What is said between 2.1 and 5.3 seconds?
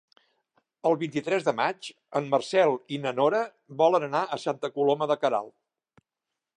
en Marcel i na Nora volen anar a Santa Coloma de